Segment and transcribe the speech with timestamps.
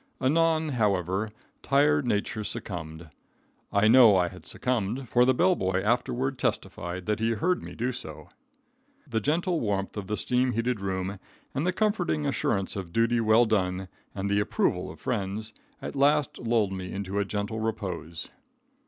[0.19, 1.29] Anon, however,
[1.61, 3.11] tired nature succumbed.
[3.71, 7.75] I know I had succumbed, for the bell boy afterward testified that he heard me
[7.75, 8.27] do so.
[9.05, 11.19] The gentle warmth of the steam heated room,
[11.53, 15.53] and the comforting assurance of duty well done and the approval of friends,
[15.83, 18.29] at last lulled me into a gentle repose.